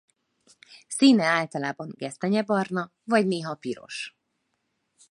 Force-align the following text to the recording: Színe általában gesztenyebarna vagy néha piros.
Színe 0.87 1.25
általában 1.25 1.93
gesztenyebarna 1.97 2.91
vagy 3.03 3.27
néha 3.27 3.55
piros. 3.55 4.17